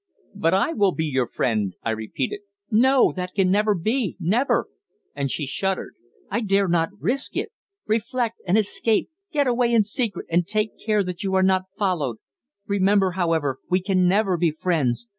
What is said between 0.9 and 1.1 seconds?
be